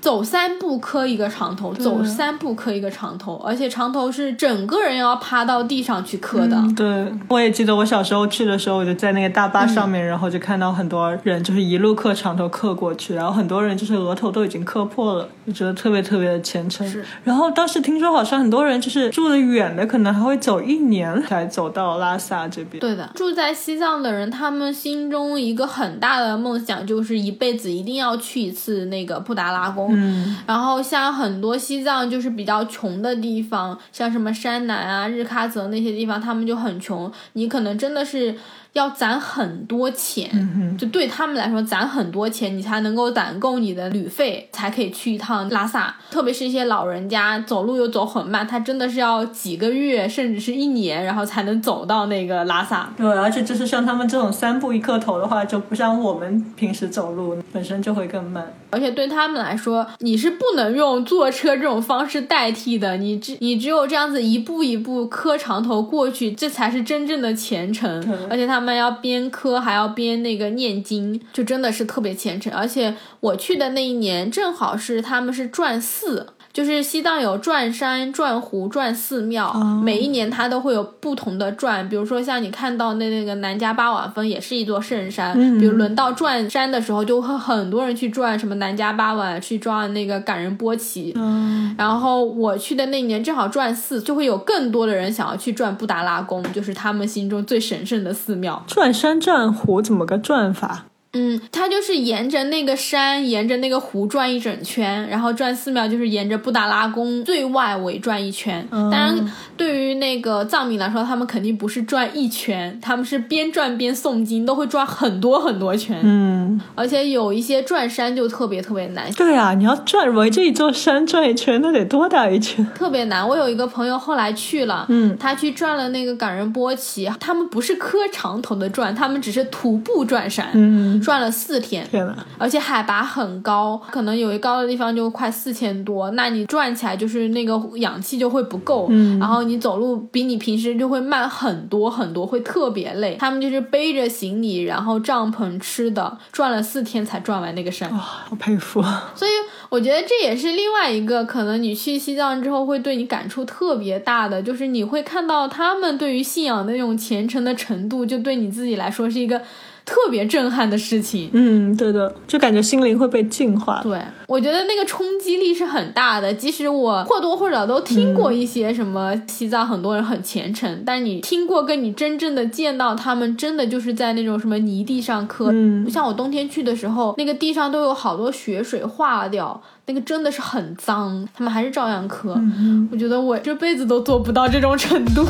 [0.00, 6.56] 走三步磕一个长头，走三步磕一个长头，而且长头是整个人要趴到地上去磕的。
[6.56, 16.88] 嗯对，我也记得我小时候去的时候，我就在那个大巴上面，然后就看到很多人就是一路磕长头磕过去，然后很多人就是额头都已经磕破了，就觉得特别特别的虔诚。
[16.88, 22.80] 是然后当时听说好像很多人就是住的远的，可能还会走一年才走到拉萨这边。
[22.80, 29.87] 对的，住在西藏的人，他们心中一个很大的梦想就是一辈子一定要去一次那个布达拉宫。
[29.88, 38.36] 嗯，然后像很多西藏就是比较穷的地方，像什么山南啊、日喀则那些地方，他们就很穷，你可能真的是。
[38.72, 45.96] 要攒很多钱，就对他们来说攒很多钱，你才能够攒够你的旅费，才可以去一趟拉萨。
[46.10, 52.92] 特别是一些老人家走路又走很慢，他真的是要几个月甚至是一年，然后才能走到那个拉萨。
[52.96, 58.52] 对，而且就是像他们这种三步一磕头的话，就不像我们平时走路本身就会更慢。
[58.70, 67.88] 而且对他们来说，你是不能用坐车这种方式代替的，你只你只有这样子一步一步磕长头过去，这才是真正的虔诚。
[68.28, 72.52] 而且他他们要边磕还要边那个念经，就真的是特别虔诚。
[72.52, 76.34] 而且我去的那一年正好是他们是转寺。
[76.58, 81.88] 就是西藏有转山、转湖、转寺庙，每一年它都会有不同的转。
[81.88, 85.34] 比如说像你看到的那个南迦巴瓦峰，也是一座圣山。
[85.60, 91.12] 比如轮到转山的时候，就会很多人去转什么南迦巴瓦，去转那个感仁波齐。
[91.14, 98.60] 嗯，然后我去的那年正好转寺，就会有更多的人想要去转布达拉宫，就是他们心中最神圣的寺庙。
[98.66, 100.86] 转山转湖怎么个转法？
[101.12, 108.66] 嗯，它就是沿着那个山，沿着那个湖转一整圈，然后转寺庙就是沿着布达拉宫最外围转一圈。
[108.70, 115.98] 当然，对于那个藏民来说，他们肯定不是转一圈，他们是边转边诵经，都会转很多很多圈。
[116.02, 122.64] 嗯，而且有一些转山就特别特别难，对啊，你要转围着一座山转一圈，那得多大一圈？
[122.74, 123.26] 特别难。
[123.26, 131.86] 我有一个朋友后来去了，嗯他去转了那个冈仁波齐，他们不是磕长头的转，他们只是徒步转山，嗯，转了四天。
[131.90, 143.16] 天哪，而且海拔很高，可能有一高的地方就快四千多，那你转起来就是那个氧气就会不够，嗯然后你走路比你平时就会慢很多很多，会特别累。
[143.18, 147.90] 他们就是背着行李，然后帐篷、吃的，转了四天才转完那个山。
[147.92, 148.82] 哇，好佩服。
[149.14, 149.30] 所以
[149.68, 159.40] 我觉得这也是另外一个可能你去西藏之后会对你感触特别大的，就是你会看到他们对于信仰的那种虔诚的程度，就对你自己来说是一个
[159.88, 161.30] 特别震撼的事情。
[161.32, 163.80] 嗯，对的，就感觉心灵会被净化。
[163.82, 166.34] 对，我觉得那个冲击力是很大的。
[166.34, 175.48] 即使我或多或少都听过一些什么西藏很多人很虔诚，但你听过跟你真正的见到他们，真的就是在那种什么泥地上磕。
[175.50, 182.34] 嗯像我冬天去的时候，那个地上都有好多雪水化掉，那个真的是很脏，他们还是照样磕。
[182.36, 185.24] 嗯我觉得我这辈子都做不到这种程度。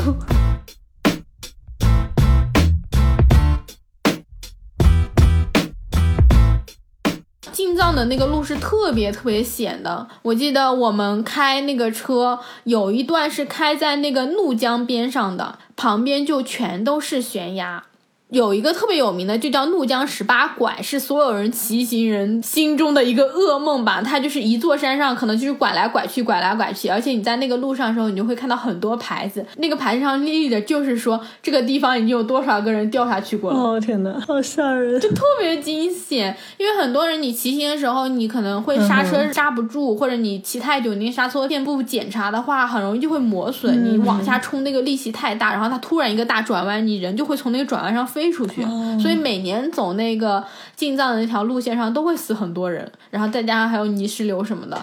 [7.79, 17.85] 藏的那个路是特别特别险的，我记得我们开那个车有一段是开在那个怒江边上的，旁边就全都是悬崖。
[18.31, 24.03] 有一个特别有名的，就叫怒江十八拐，是所有人骑行人心中的一个噩梦吧。
[24.03, 33.59] 它就是一座山上，可能就是拐来拐去，拐来拐去，而且你在那个路上的时候，你就会看到很多牌子，那个牌子上立的就是说这个地方已经有多少个人掉下去过了。
[33.59, 35.01] 哦天哪，好吓人！
[35.01, 43.91] 就特别惊险，因为很多人你骑行的时候，你可能会刹车刹不住，或者你骑太久，你那个刹车片不检查的话，很容易就会磨损。
[43.91, 48.61] 你往下冲那个力气太大，然后它突然一个大转弯，你人就会从那个转弯上飞出去。
[48.99, 50.43] 所以每年走那个
[50.79, 54.81] 进藏的那条路线上都会死很多人，然后再加上还有泥石流什么的。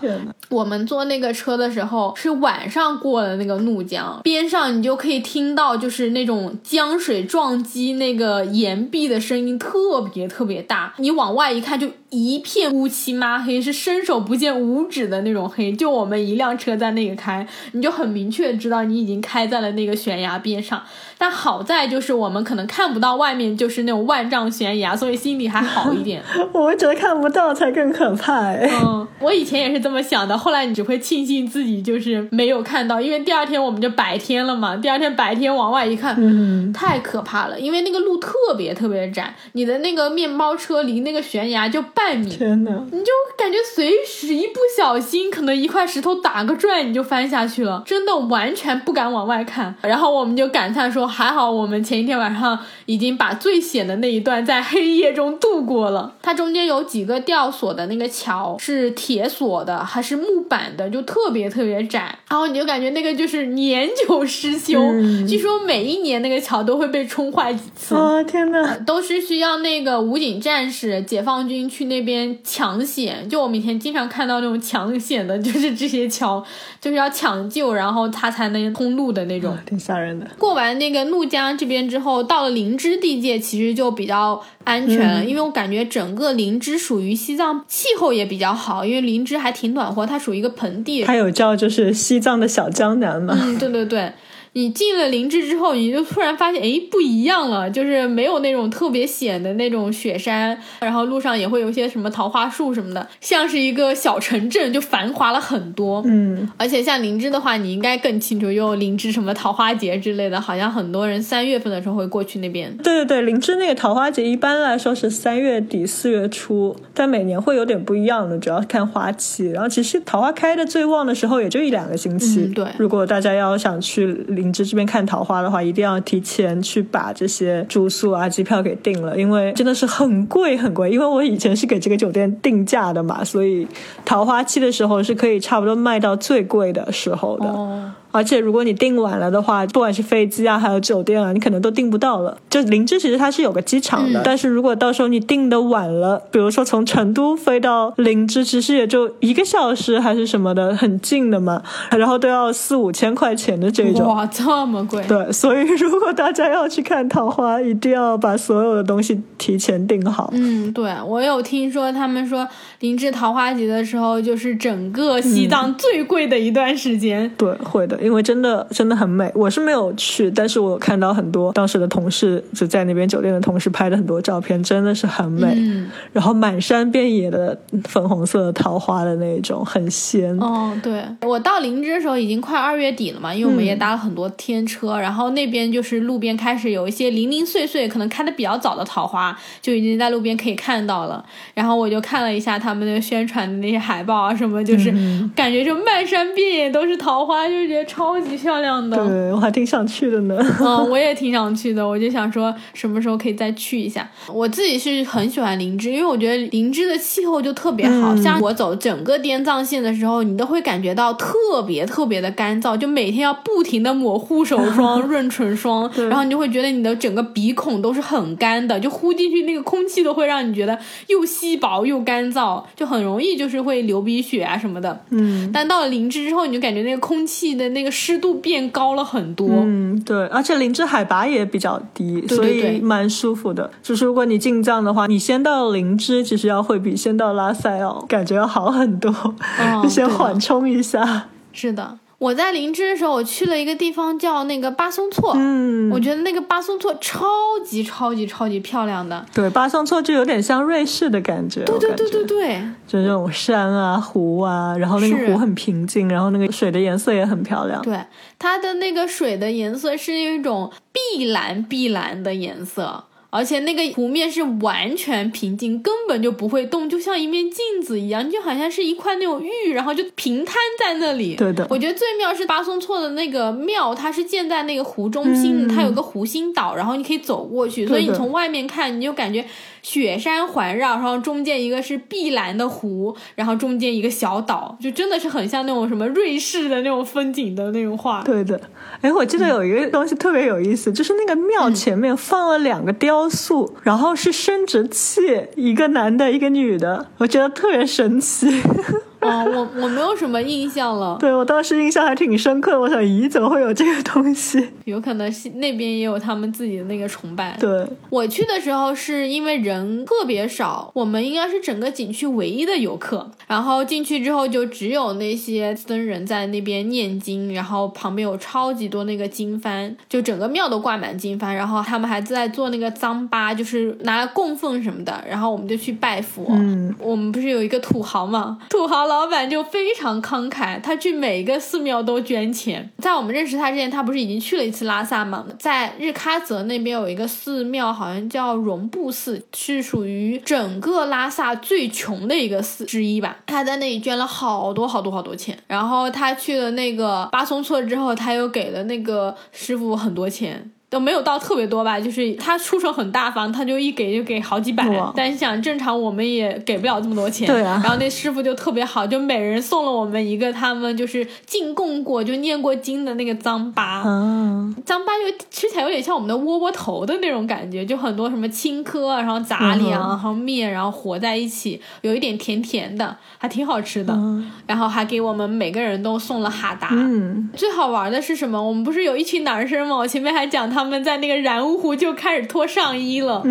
[0.50, 15.72] 我们坐那个车的时候是晚上过的那个怒江，边上你就可以听到就是那种江水撞击那个岩壁的声音特别特别大，你往外一看就一片乌漆抹黑，是伸手不见五指的那种黑。
[15.72, 20.82] 就我们一辆车在那个开，你就很明确知道你已经开在了那个悬崖边上。
[21.18, 26.22] 但好在就是我们可能看不到外面就是那种万丈悬崖，所以心里还好一点。
[26.52, 28.68] 我们觉得看不到才更可怕哎。
[28.82, 34.76] 嗯，我以前也是这么想的，后来你只会庆幸自己就是没有看到，因为第二天我们就白天了嘛。
[34.76, 42.70] 第二天白天往外一看，嗯，太可怕了，因为那个路特别特别窄，你的那个面包车离那个悬崖就半米，天呐！
[42.92, 49.74] 你就感觉随时一不小心，可能一块石头打个转，你就翻下去了，真的完全不敢往外看。
[49.82, 56.12] 然后我们就感叹说，还好我们前一天晚上已经把最险的那一段在黑夜中度过了。
[56.22, 62.18] 它中间有几个吊索的那个桥是铁索的，还是木板的，就特别特别窄。
[62.28, 67.94] 然后你就感觉那个就是年久失修，嗯据说每一年那个桥都会被冲坏几次。
[67.94, 68.76] 啊，天哪！
[68.86, 73.28] 都是需要那个武警战士、解放军去那边抢险。
[73.28, 76.44] 就我们以前经常看到那种抢险的，就是这些桥，
[76.80, 79.56] 就是要抢救，然后它才能通路的那种。
[79.66, 80.26] 挺吓人的。
[80.38, 91.04] 过完那个怒江这边之后，到了灵芝地界，其实就比较安全了，因为我感觉整个林芝属于西藏气候也比较好，因为林芝还挺暖和，它属于一个盆地。
[91.04, 93.38] 它有叫就是西藏的小江南嘛？
[93.40, 94.12] 嗯，对对对。
[94.56, 106.02] 你进了灵芝之后，你就突然发现，哎，不一样了，就是没有那种特别险的那种雪山，然后路上也会有一些什么桃花树什么的，像是一个小城镇，就繁华了很多。
[106.06, 112.74] 嗯，而且像灵芝的话，你应该更清楚，有灵芝什么桃花节之类的，好像很多人三月份的时候会过去那边。
[112.78, 119.50] 对对对，灵芝那个桃花节一般来说是三月底四月初，但每年会有点不一样的，主要看花期。
[119.50, 122.40] 然后其实桃花开的最旺的时候也就一两个星期。
[122.40, 124.06] 嗯对如果大家要想去
[124.46, 130.90] 灵芝这边看桃花的话，一定要提前去把这些住宿啊、机票给定了，因为真的是很贵很贵。
[130.90, 133.66] 因为我以前是给这个酒店定价的嘛，所以
[134.04, 137.92] 桃花期的时候是可以差不多卖到最贵的时候的。
[138.16, 142.36] 而且如果你订晚了的话，不管是飞机啊，还有酒店啊，你可能都订不到了。
[142.48, 154.06] 就林芝其实它是有个机场的，嗯但是如果到时候你订的晚了，比如说从成都飞到林芝，其实也就一个小时还是什么的，很近的嘛，然后都要四五千块钱的这种。
[154.08, 155.04] 哇，这么贵。
[155.06, 160.30] 对，所以 如果大家要去看桃花，一定要把所有的东西提前订好。
[160.32, 162.46] 嗯，对，我有听说，他们说
[162.80, 167.30] 林芝桃花节的时候，就是整个西藏最贵的一段时间。
[167.36, 169.30] 对，会的，因为真的真的很美。
[169.34, 175.52] 我是没有去，但是我看到很多当时的同事就在那边酒店的同事拍的很多照片，真的是很美。
[175.56, 180.36] 嗯，然后满山遍野的粉红色的桃花的那种，很仙。
[180.38, 191.24] 哦，对，我到林芝的时候已经快二月底了嘛，因为我们也搭了很多天车，然后那边就是路边开始有一些零零碎碎，可能开的比较早的桃花，就已经在路边可以看到了。
[191.54, 194.92] 然后我就看了一下他们的宣传的那些海报啊什么，就是
[195.34, 198.96] 感觉就漫山遍野都是桃花，就觉得超级漂亮的。
[198.96, 200.36] 对我还挺想去的呢。
[200.60, 204.08] 嗯，我也挺想去的，我就想说什么时候可以再去一下。
[204.28, 225.04] 我自己是很喜欢林芝，因为我觉得林芝的气候就特别好，嗯像我走整个滇藏线的时候，你都会感觉到特别特别的干燥，就每天要不停的抹护手霜、润唇霜， 然后你就会觉得你的整个鼻孔都是很干的，就呼进去那个空气都会让你觉得又稀薄又干燥，就很容易就是会流鼻血啊什么的。
[225.10, 229.46] 嗯但到了林芝之后，你就感觉那个空气的那个湿度变高了很多。
[229.50, 233.70] 嗯，对，而且灵芝海拔也比较低，对对所以蛮舒服的。
[233.82, 239.34] 就是如果你进藏的话，你先到灵芝，其实要会比先到拉萨要感觉要好很多，哦
[239.84, 241.28] 就先缓冲一下。
[241.52, 247.26] 是的，我在林芝的时候，我去了一个地方叫那个巴松措，嗯，我觉得那个巴松措超
[247.64, 249.24] 级超级超级漂亮的。
[249.34, 257.82] 对，巴松措就有点像瑞士的感觉，对对对对对，就这种山啊、湖啊，然后那个湖很平静，然后那个水的颜色也很漂亮。
[257.82, 258.00] 对，
[258.38, 263.04] 它的那个水的颜色是一种碧蓝碧蓝的颜色。
[263.36, 271.34] 而且那个湖面是完全平静，根本就不会动，就像一面镜子一样，就好像是一块那种玉，然后就平摊在那里。
[271.36, 279.44] 对的我觉得最妙是巴松措的那个庙，它是建在那个湖中心，嗯它有个湖心岛，然后你可以走过去，所以你从外面看，你就感觉
[279.86, 288.20] 雪山环绕，然后中间一个是碧蓝的湖，然后中间一个小岛，就真的是很像那种什么瑞士的那种风景的那种画。
[288.24, 288.60] 对的，
[289.00, 295.20] 哎，我记得有一个东西特别有意思，就是那个庙嗯前面放了两个雕塑，然后是生殖器，
[295.54, 298.48] 一个男的，一个女的，我觉得特别神奇。
[299.20, 304.68] 哦，我我没有什么印象了，对我当时印象还挺深刻，我想，咦，怎么会有这个东西？
[304.84, 307.56] 有可能是那边也有他们自己的那个崇拜。
[307.58, 313.30] 对，我去的时候是因为人特别少，我们应该是整个景区唯一的游客。
[313.46, 321.52] 然后进去之后就只有那些僧人在那边念经，然后旁边有超级多那个经幡，就整个庙都挂满经幡。
[321.54, 325.24] 然后他们还在做那个脏巴，就是拿来供奉什么的。
[325.28, 326.46] 然后我们就去拜佛。
[326.50, 328.58] 嗯，我们不是有一个土豪嘛？
[328.68, 332.90] 土豪老板就非常慷慨，他去每一个寺庙都捐钱。
[332.98, 335.46] 在我们认识他之前，他不是已经去了一次拉萨吗？
[335.58, 343.38] 在日喀则那边有一个寺庙，好像叫绒布寺，是属于整个拉萨最穷的一个寺之一吧。
[343.46, 345.58] 他在那里捐了好多好多好多钱。
[345.66, 350.70] 然后他去了那个巴松措之后，他又给了那个师傅很多钱。
[350.96, 354.82] 都没有到特别多吧，就是他出手很大方，他就一给就给好几百。
[355.14, 357.46] 但你想，正常我们也给不了这么多钱。
[357.46, 364.00] 对啊然后那师傅就特别好，就每人送了我们一个他们就是进贡过、就念过经的那个糌粑。
[364.06, 374.18] 嗯，糌粑就吃起来有点像我们的窝窝头的那种感觉，就很多什么青稞啊，然后杂粮，嗯然后面，然后和在一起，有一点甜甜的，还挺好吃的。
[374.66, 376.88] 然后还给我们每个人都送了哈达。
[376.92, 378.56] 嗯，最好玩的是什么？
[378.62, 379.94] 我们不是有一群男生吗？
[379.94, 383.42] 我前面还讲他们在那个然乌湖就开始脱上衣了。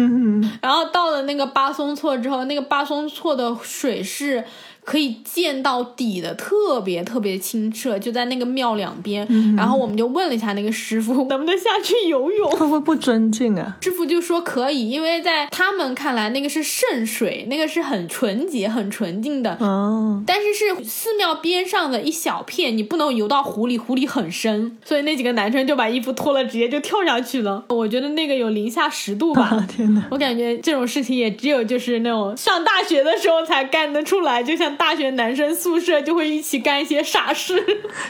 [0.61, 4.43] 然后到了那个巴松措之后，那个巴松措的水是
[4.85, 9.27] 可以见到底的，特别特别清澈，就在那个庙两边。
[9.57, 12.51] 然后我们就问了一下那个师傅， 能不能下去游泳？
[12.51, 13.77] 会不会不尊敬啊？
[13.81, 19.57] 师傅就说可以，因为在他们看来那个是圣水，那个是很纯洁、很纯净的。
[19.59, 27.65] 哦，但是是寺庙边上的一小片，你不能游到湖里，湖里很深，所以那几个男生就把衣服脱了，直接就跳下去了。
[27.69, 30.03] 我觉得那个有零下十度吧， 天哪！
[30.11, 37.61] 我感觉这种事情也只有就是那种上大学的时候才干得出来，就像大学男生宿舍就会一起干一些傻事。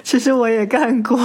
[0.03, 1.19] 其实我也干过。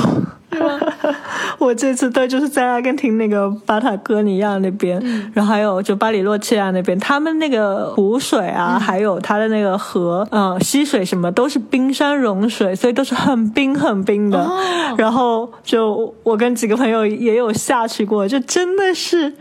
[1.59, 5.01] 我这次对就是在阿根廷那个巴塔哥尼亚那边，
[5.33, 14.41] 然后还有就巴里洛切亚那边，他们那个湖水啊，还有它的那个河，嗯、溪水什么都是冰山融水，所以都是很冰很冰的。
[14.41, 14.59] 哦
[14.99, 19.33] 然后就我跟几个朋友也有下去过，就真的是。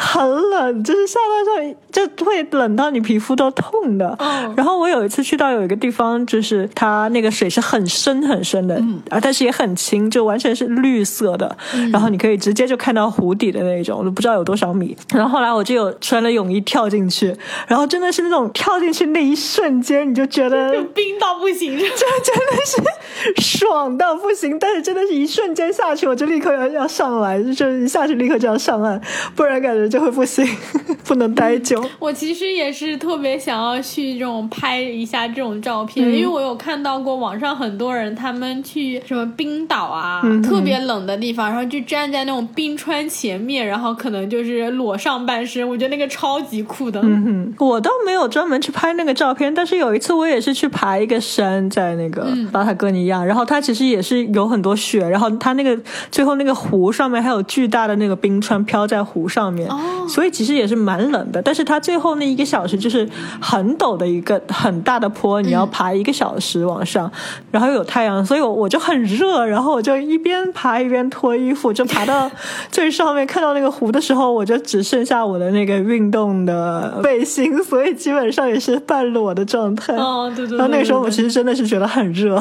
[0.00, 4.16] 很冷，就是下到上就会冷到你皮肤都痛的。
[4.20, 8.76] 嗯然后我有一次去到有一个地方，就是它那个水是很深很深的，
[9.10, 11.56] 啊，但是也很清，就完全是绿色的。
[11.92, 14.96] 然后你可以直接就看到湖底的那种，都不知道有多少米。
[15.12, 17.34] 然后后来我就有穿了泳衣跳进去，
[17.66, 29.00] 然后真的是那种跳进去那一瞬间，你就觉得就冰到不行， 这真的是爽到不行，但是真的是一瞬间下去，我就立刻要要上来，就是一下去立刻就要上岸，
[29.34, 30.46] 不然感觉就会不行，
[31.04, 31.82] 不能待久。
[31.98, 47.00] 我其实也是特别想要去这种拍一下这种照片，因为我有看到过网上很多人他们去什么冰岛啊，特别冷的地方，然后就站在那种冰川前面，然后可能就是裸上半身，我觉得那个超级酷的。
[47.02, 55.78] 嗯哼，我倒没有专门去拍那个照片，但是有一次我也是去爬一个山，在那个巴塔哥尼亚，然后它其实也是有很多雪，然后它那个
[56.10, 59.67] 最后那个湖上面还有巨大的那个冰川飘在湖上面，
[60.08, 61.40] 所以其实也是蛮冷的。
[61.42, 63.08] 但是它最后那一个小时就是
[63.40, 67.10] 很陡的一个很大的坡，你要爬一个小时往上，
[67.50, 72.30] 然后又有太阳，所以我我就很热，然后我就一边爬一边脱衣服，就爬到
[72.70, 79.94] 最上面看到那个湖的时候，我就只剩下我的那个运动的背心，所以基本上也是半裸的状态。
[79.96, 82.40] 哦，对对对然后那个时候我其实真的是觉得很热，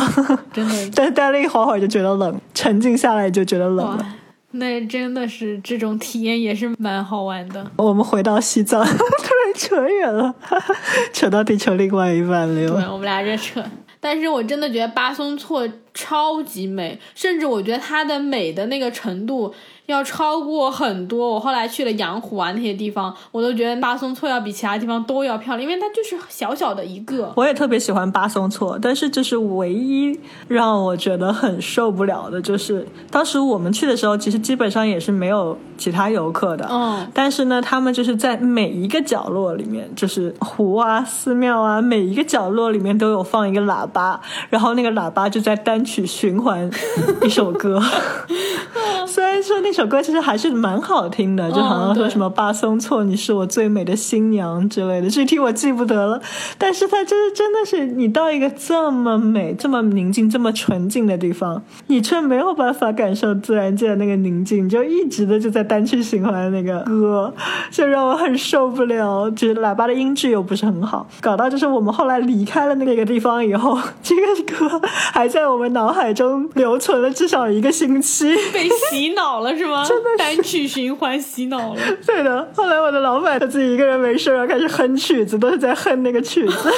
[0.53, 4.05] 真的 但是待了一会儿会儿就觉得冷，沉静下来就觉得冷了。
[4.57, 7.65] 哇，那真的是这种体验也是蛮好玩的。
[7.77, 10.33] 我们回到西藏， 突然扯远了，
[11.13, 13.63] 扯到地球另外一半了对，我们俩这扯。
[13.99, 19.51] 但是我真的觉得巴松措超级美，甚至我觉得它的美的那个程度
[19.87, 21.33] 要超过很多。
[21.33, 27.33] 我后来去了羊湖啊那些地方，我都觉得巴松措要比其他地方都要漂亮，因为它就是小小的一个。
[27.35, 30.17] 我也特别喜欢巴松措，但是就是唯一
[30.47, 36.67] 让我觉得很受不了的，就是当时我们去的时候，其实基本上也是没有其他游客的。
[36.69, 46.69] 嗯，但是呢，他们就是在每一个角落里面，就是湖啊、寺庙啊，每一个角落里面都有放一个喇叭，然后那个喇叭就在单曲循环
[47.23, 47.81] 一首歌。
[49.07, 56.21] 虽然说那首歌其实还是蛮好听的，就好像说什么“巴松措，你是我最美的新娘”之类的，具体我记不得了。
[56.57, 67.33] 但是它就是真的是，你到一个这么美、这么宁静、这么纯净的地方，你却没有办法感受自然界的那个宁静，你就一直的就在单曲循环那个歌，
[67.71, 69.31] 就让我很受不了。
[69.31, 74.81] 就是喇叭的音质又不是很好，搞到就是我们后来离开了那个地方以后， 这个歌
[75.13, 78.35] 还在我们脑海中留存了至少一个星期。
[78.53, 79.83] 被洗脑了是吗？
[79.87, 81.81] 真的单曲循环洗脑了。
[82.05, 86.69] 对的，后来我的老板他自己一个人没事儿开始哼曲子，都是在哼那个曲子。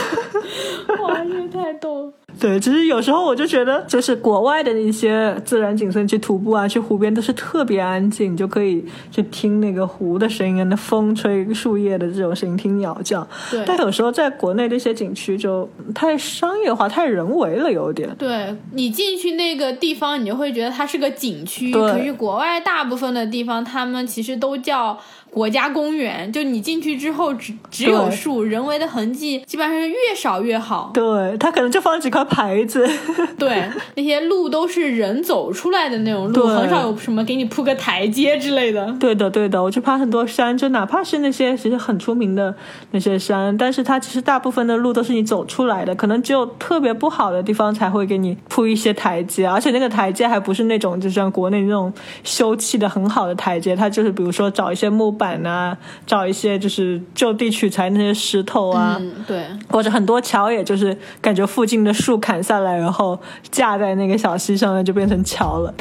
[1.01, 1.98] 哇，这太逗了。
[2.41, 13.27] 对，只是有时候我就觉得，就是国外的一些自然景色，去徒步啊，去湖边都是特别安静，你就可以去听那个湖的声音，那风吹树叶的这种声音，听鸟叫。
[13.51, 18.09] 对但有时候在国内这些景区就太商业化、太人为了，有点。
[18.17, 21.71] 对你进去那个地方，你就会觉得它是个景区。
[21.71, 24.97] 对可是国外大部分的地方，他们其实都叫
[25.29, 26.31] 国家公园。
[26.31, 30.91] 就你进去之后只，只有树，人为的痕迹基本上是越少越好。
[30.93, 32.87] 对，它可能就放几块牌子。
[33.37, 38.93] 对，那些路都是人走出来的那种路，对很少有什么给你铺个台阶之类的。
[38.99, 42.53] 对的，对的，我去爬很多山，就哪怕是那些其实很出名的
[42.91, 51.91] 那些山，但是它其实大部分的路都是你走出来的，可能只有特别不好的地方才会给你铺一些台阶，而且那个台阶还不是那种就像国内那种
[52.23, 58.97] 修砌的很好的台阶，它就是比如说找一些木板啊，找一些就是就地取材那些石头啊。
[58.99, 59.45] 嗯，对。
[59.69, 63.19] 或者很多桥，也就是感觉附近的树砍下来，然后
[63.51, 65.73] 架在那个小溪上面，就变成桥了。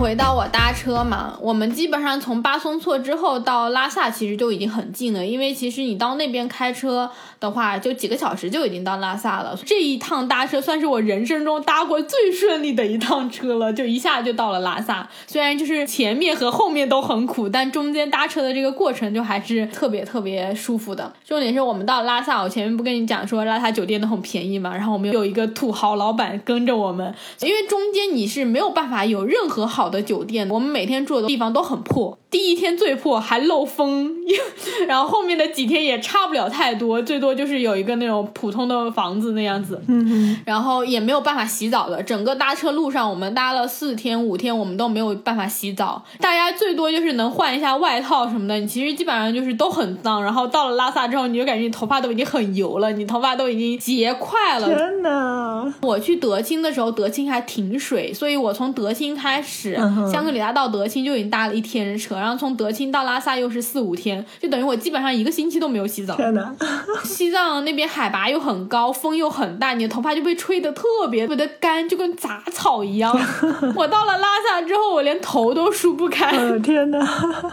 [0.00, 9.54] 回到我搭车嘛，我们基本上从巴松措之后到拉萨其实就已经很近了，因为其实你到那边开车的话，就几个小时就已经到拉萨了。
[9.66, 15.06] 这一趟搭车算是我人生中搭过最顺利的一趟车了，就一下就到了拉萨。
[15.26, 21.12] 虽然就是前面和后面都很苦，但中间搭车的这个过程就还是特别特别舒服的。
[21.28, 32.19] 重点是我们到拉萨，我前面不跟你讲说拉萨酒店都很便宜嘛，然后我们有一个土豪老板跟着我们，因为中间你是没有办法有任何好的酒店，我们每天住的地方都很破。
[32.30, 34.14] 第一天最破，还漏风，
[34.86, 39.82] 然后后面的几天也差不了太多，最多就是有一个那种普通的房子那样子。
[39.88, 42.02] 嗯然后也没有办法洗澡的。
[42.02, 46.02] 整个搭车路上，我们搭了四天五天，我们都没有办法洗澡。
[46.20, 50.22] 大家最多就是能换一下外套什么的，你其实基本上就是都很脏。
[50.22, 54.68] 然后到了拉萨之后，你就感觉你头发都已经很油了，你头发都已经结块了。
[54.72, 55.72] 真的！
[55.82, 59.74] 我去德清的时候，德清还停水，所以我从德清开始，
[60.10, 66.14] 香格里拉到德清就已经搭了一天的车，然后从德清到拉萨又是四五天，就等于我基本上一个星期都没有洗澡。
[66.16, 66.54] 天哪！
[67.02, 73.10] 西藏那边海拔又很高，风又很大，你的头发就被吹得特别特别的干，就跟杂草一样。
[73.74, 76.30] 我到了拉萨之后，我连头都梳不开。
[76.36, 76.98] 呃，天哪！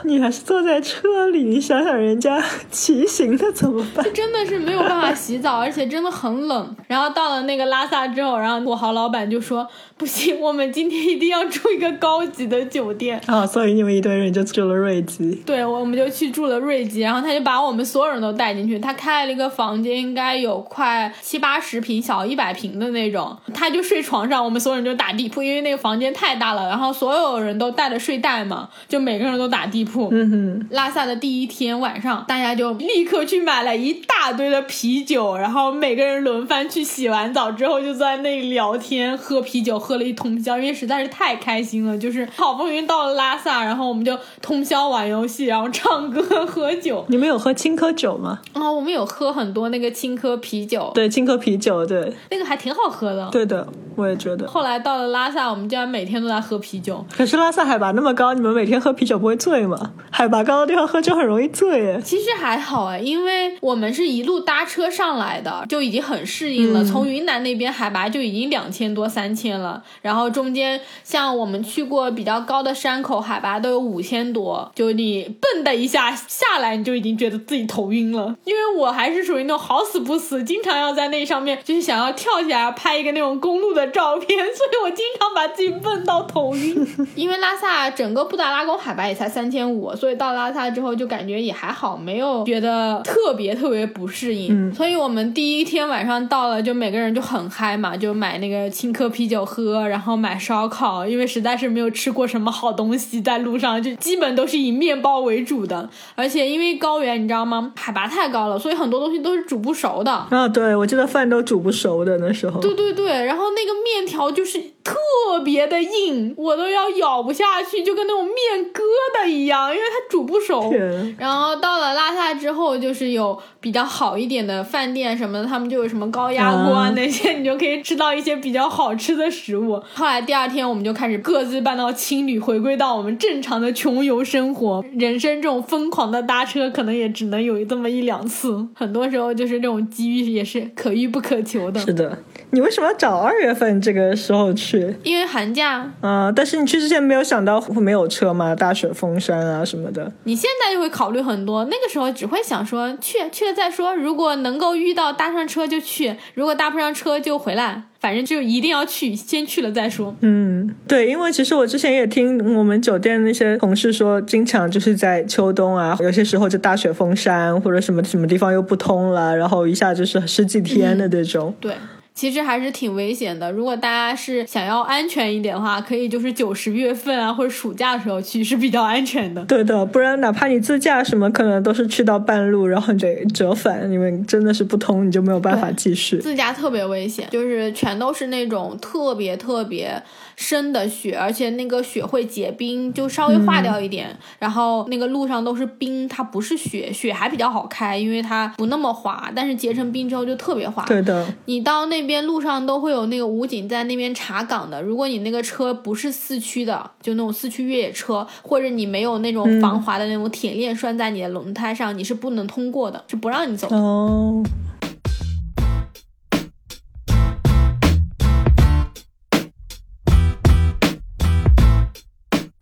[0.04, 4.06] 你还是坐在车里，你想想人家骑行的怎么办？
[4.14, 6.76] 真的是没有办法洗澡，而且真的很冷。
[6.88, 15.44] 然后到了那个拉萨之后，然后土豪老板就说：“不行，我们今天一定要住一个高级的酒店。”啊、所以你们一堆人就住了瑞吉。
[15.46, 18.80] 对，我们就去住了瑞吉，然后他就把我们所有人都带进去。
[18.80, 23.38] 他开了一个房间，应该有快七八十平，小一百平的那种。
[23.54, 26.68] 他就睡床上，我们所有人就打地铺，因为那个房间太大了。
[26.70, 30.10] 然后所有人都带了睡袋嘛，就每个人都打地铺。
[30.12, 41.98] 嗯哼，拉萨的第一天晚上，大家就立刻去买了一大堆的啤酒，然后每个人轮番去洗完澡之后，就在那里聊天、喝啤酒，喝了一通宵，因为实在是太开心了。
[41.98, 44.18] 就是好不容易到了拉萨，然后我们就
[44.48, 47.04] 通宵玩游戏，然后唱歌、喝酒。
[47.10, 48.40] 你们有喝青稞酒吗？
[48.54, 53.28] 然后我们有喝很多那个青稞啤酒，对，青稞啤酒，对，那个还挺好喝的。
[53.30, 53.68] 对的，
[53.98, 54.48] 我也觉得。
[54.48, 57.06] 后来到了拉萨，我们竟然每天都在喝啤酒。
[57.14, 59.92] 可是拉萨海拔那么高，你们每天喝啤酒不会醉吗？
[60.10, 62.02] 海拔高的地方喝酒很容易醉耶。
[62.02, 66.82] 其实还好哎，因为我们是一路搭车上来的，就已经很适应了。
[66.82, 74.37] 嗯从云南那边海拔就已经两千多、三千了，然后中间像我们去过比较高的山口，海拔都有五千多，
[74.76, 78.36] 就你蹦的一下下来，你就已经觉得自己头晕了。
[78.46, 86.88] 因为我还是属于那种好死不死，经常要在那上面就是想要跳起来拍一个那种公路的照片，所以我经常把自己蹦到头晕。
[87.16, 94.48] 因为拉萨整个布达拉宫海拔也才三千五，所以到拉萨之后就感觉也还好，没有觉得特别特别不适应。
[94.50, 110.12] 嗯所以我们第一天晚上到了，就每个人就很嗨嘛，就买那个青稞啤酒喝，然后买烧烤，因为实在是没有吃过什么好东西，在路上就基本都是以面包为主的，而且因为高原你知道吗，海拔太高了，所以很多东西都是煮不熟的。
[110.12, 112.60] 啊，对，我记得饭都煮不熟的那时候。
[112.60, 118.82] 对对对，然后那个面条就是特别的硬，我都要咬不下去，就跟那种面疙
[119.14, 120.74] 瘩一样，因为它煮不熟。
[121.18, 129.82] 然后到了拉萨之后，就是有比较好一点的饭店什么的，他们就有什么高压锅啊嗯那些，你就可以吃到一些比较好吃的食物。
[129.94, 134.84] 后来第二天我们就开始各自搬到青旅，回归到我们正常的穷游生活。
[134.98, 141.80] 人生这种疯狂的搭车，可能也只能有这么一两次，很多时候就是这种机遇也是可遇不可求的。
[141.82, 142.18] 是的，
[142.52, 144.96] 你为什么要找二月份这个时候去去？
[145.04, 148.56] 因为寒假，啊、但是你去之前没有想到会没有车吗？
[148.56, 150.12] 大雪封山啊什么的。
[150.24, 160.16] 你现在就会考虑很多，那个时候只会想说去去了再说，如果能够遇到搭上车就去，如果搭不上车就回来，反正就一定要去，先去了再说。
[160.22, 171.54] 嗯，对，因为其实我之前也听我们酒店那些同事说，经常就是在秋冬啊，有些时候就大雪封山，或者什么什么地方又不通了，然后一下就是十几天的那种。
[171.60, 171.74] 对。
[172.18, 173.52] 其实还是挺危险的。
[173.52, 179.46] 如果大家是想要安全一点的话，可以就是九十月份啊，或者暑假的时候去是比较安全的。
[179.46, 186.18] 对的，不然哪怕你自驾什么，可能都是去到半路，然后你得折返，因为真的是不通，你就没有办法继续。
[186.18, 190.02] 自驾特别危险，就是全都是那种特别特别
[190.36, 200.84] 深的雪，而且那个雪会结冰，就稍微化掉一点，然后那个路上都是冰，它不是雪，雪还比较好开，因为它不那么滑，但是结成冰之后就特别滑。
[200.88, 204.82] 对的，你到那边路上都会有那个武警在那边查岗的。
[204.82, 213.76] 如果你那个车不是四驱的，就那种四驱越野车，或者你没有那种防滑的那种铁链拴在你的轮胎上，你是不能通过的，是不让你走的。
[213.76, 214.42] 哦，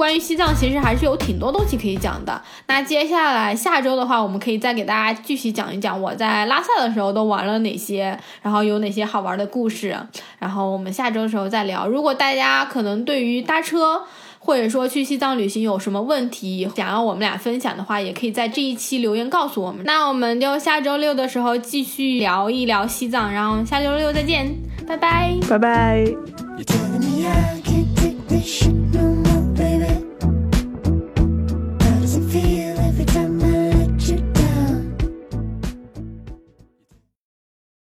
[0.06, 2.40] 关于西藏，其实还是有挺多东西可以讲的。
[2.68, 9.98] 那接下来下周的话，我们可以再给大家继续讲一讲我在拉萨的时候都玩了哪些，然后有哪些好玩的故事。
[10.38, 11.88] 然后我们下周的时候再聊。
[11.88, 14.04] 如果大家可能对于搭车
[14.38, 19.84] 或者说去西藏旅行有什么问题，想要我们俩分享的话，也可以在这一期留言告诉我们。
[19.86, 24.56] 那我们就下周六的时候继续聊一聊西藏，然后下周六再见，
[24.88, 25.36] 拜拜。
[25.50, 26.06] 拜拜。